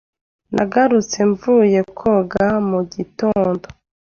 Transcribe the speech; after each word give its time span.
Nagarutse 0.53 1.17
mvuye 1.31 1.79
koga 1.99 2.47
mu 2.69 2.79
gitondo. 2.93 3.65